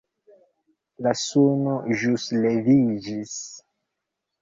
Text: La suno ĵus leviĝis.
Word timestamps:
La 1.09 1.13
suno 1.25 1.77
ĵus 2.01 2.27
leviĝis. 2.47 3.39